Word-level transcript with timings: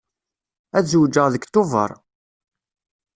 Ad 0.77 0.85
zewǧeɣ 0.91 1.27
deg 1.33 1.43
Tubeṛ. 1.53 1.91